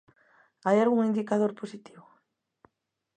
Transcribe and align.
¿Hai 0.65 0.77
algún 0.79 1.01
indicador 1.11 1.51
positivo? 1.61 2.05